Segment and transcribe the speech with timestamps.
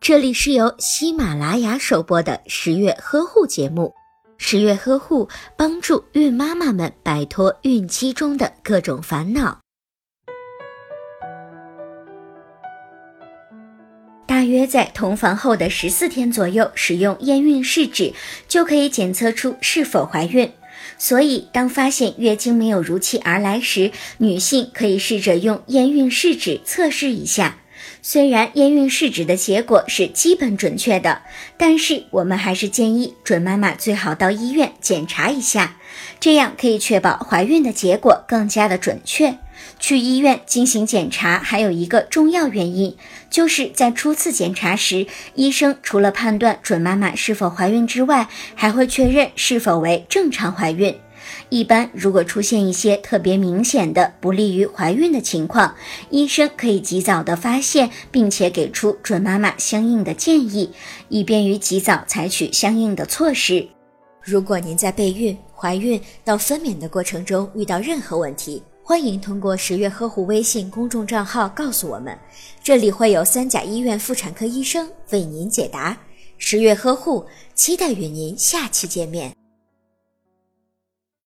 [0.00, 3.92] 这里是由喜马拉雅首播的十月呵护节目。
[4.36, 9.60] 十月呵护帮助孕妈妈们摆脱孕期中的各种烦恼。
[14.26, 18.12] 大约在同房后的十四天左右，使用验孕试纸
[18.48, 20.50] 就可以检测出是否怀孕。
[20.98, 27.58] 所以，当发现月经没有如期而来时，女性可以试着用验孕试纸测试一下。
[28.02, 31.22] 虽然验孕试纸的结果是基本准确的，
[31.56, 35.76] 但是我们还是建议准妈妈最好到医院检查一下，
[36.20, 39.38] 这样可以确保怀孕的结果更加的准确。
[39.78, 42.96] 去医院进行检查还有一个重要原因，
[43.30, 50.94] 就是在初次检查时，医生除了判断准妈妈是否怀孕之外，还会确认是否为正常怀孕。
[51.48, 55.74] 一般如果出现一些特别明显的不利于怀孕的情况，
[56.10, 60.70] 医生可以及早的发现，并且给出准妈妈相应的建议，
[61.08, 63.68] 以便于及早采取相应的措施。
[64.22, 72.18] 如果您在备孕、怀孕到分娩的过程中遇到任何问题，欢迎通过十月呵护微信公众账号告诉我们，
[72.62, 75.96] 这里会有三甲医院妇产科医生为您解答。
[76.36, 79.43] 十月呵护，期待与您下期见面。